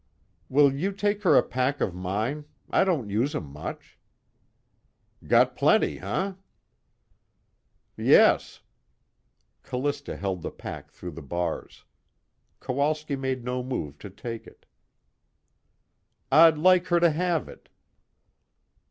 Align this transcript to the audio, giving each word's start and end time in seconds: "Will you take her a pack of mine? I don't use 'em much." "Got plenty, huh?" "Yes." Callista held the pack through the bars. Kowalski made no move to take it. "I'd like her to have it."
"Will 0.49 0.73
you 0.73 0.91
take 0.93 1.21
her 1.21 1.37
a 1.37 1.43
pack 1.43 1.79
of 1.79 1.93
mine? 1.93 2.45
I 2.71 2.83
don't 2.83 3.11
use 3.11 3.35
'em 3.35 3.45
much." 3.53 3.99
"Got 5.27 5.55
plenty, 5.55 5.97
huh?" 5.97 6.37
"Yes." 7.95 8.61
Callista 9.61 10.17
held 10.17 10.41
the 10.41 10.49
pack 10.49 10.89
through 10.89 11.11
the 11.11 11.21
bars. 11.21 11.85
Kowalski 12.59 13.15
made 13.15 13.43
no 13.45 13.61
move 13.61 13.99
to 13.99 14.09
take 14.09 14.47
it. 14.47 14.65
"I'd 16.31 16.57
like 16.57 16.87
her 16.87 16.99
to 16.99 17.11
have 17.11 17.47
it." 17.47 17.69